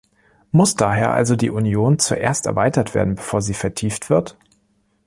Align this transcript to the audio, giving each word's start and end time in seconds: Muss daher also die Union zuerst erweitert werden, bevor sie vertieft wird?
Muss 0.51 0.73
daher 0.75 1.11
also 1.11 1.35
die 1.35 1.51
Union 1.51 1.99
zuerst 1.99 2.47
erweitert 2.47 2.95
werden, 2.95 3.13
bevor 3.13 3.43
sie 3.43 3.53
vertieft 3.53 4.09
wird? 4.09 4.35